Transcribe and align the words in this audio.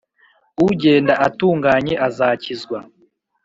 ugenda 0.67 1.13
atunganye 1.27 1.93
azakizwa, 2.07 2.77